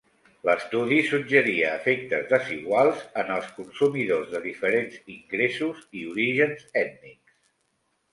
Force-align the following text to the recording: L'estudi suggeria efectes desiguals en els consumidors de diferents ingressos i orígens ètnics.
L'estudi 0.47 0.95
suggeria 1.09 1.73
efectes 1.81 2.23
desiguals 2.31 3.03
en 3.23 3.29
els 3.35 3.51
consumidors 3.57 4.31
de 4.31 4.41
diferents 4.47 4.97
ingressos 5.17 5.85
i 6.01 6.07
orígens 6.15 6.65
ètnics. 6.83 7.37